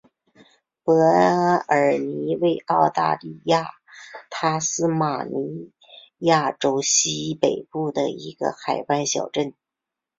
[0.83, 3.67] 伯尔尼为澳大利亚
[4.31, 5.71] 塔斯马尼
[6.17, 9.53] 亚州西北部的一个海港小镇。